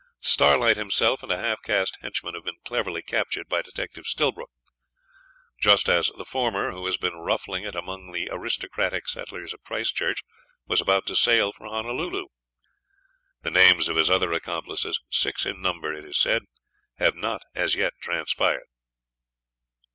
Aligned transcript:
Starlight 0.23 0.77
himself 0.77 1.21
and 1.21 1.31
a 1.31 1.37
half 1.37 1.61
caste 1.61 1.99
henchman 2.01 2.33
have 2.33 2.43
been 2.43 2.57
cleverly 2.65 3.03
captured 3.03 3.47
by 3.47 3.61
Detective 3.61 4.05
Stillbrook, 4.07 4.49
just 5.61 5.87
as 5.87 6.07
the 6.17 6.25
former, 6.25 6.71
who 6.71 6.83
has 6.87 6.97
been 6.97 7.17
ruffling 7.17 7.65
it 7.65 7.75
among 7.75 8.11
the 8.11 8.27
'aristocratic' 8.31 9.07
settlers 9.07 9.53
of 9.53 9.61
Christchurch, 9.61 10.23
was 10.65 10.81
about 10.81 11.05
to 11.05 11.15
sail 11.15 11.51
for 11.53 11.67
Honolulu. 11.67 12.29
The 13.43 13.51
names 13.51 13.87
of 13.87 13.95
his 13.95 14.09
other 14.09 14.33
accomplices, 14.33 14.99
six 15.11 15.45
in 15.45 15.61
number, 15.61 15.93
it 15.93 16.03
is 16.03 16.17
said, 16.19 16.45
have 16.97 17.13
not 17.15 17.43
as 17.53 17.75
yet 17.75 17.93
transpired. 18.01 18.65